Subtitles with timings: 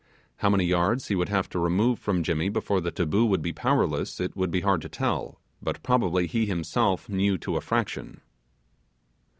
[0.37, 3.53] How many yards he would have to remove from Jimmy before the taboo would be
[3.53, 8.21] powerless, it would be hard to tell, but probably he himself knew to a fraction.